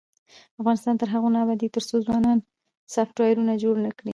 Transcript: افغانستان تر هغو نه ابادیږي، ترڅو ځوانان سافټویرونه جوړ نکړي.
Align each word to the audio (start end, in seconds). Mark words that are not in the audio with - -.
افغانستان 0.61 0.95
تر 1.01 1.07
هغو 1.13 1.29
نه 1.35 1.39
ابادیږي، 1.43 1.73
ترڅو 1.75 1.95
ځوانان 2.05 2.37
سافټویرونه 2.93 3.53
جوړ 3.63 3.75
نکړي. 3.85 4.09